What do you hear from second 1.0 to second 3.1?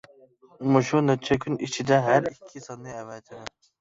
نەچچە كۈن ئىچىدە ھەر ئىككى ساننى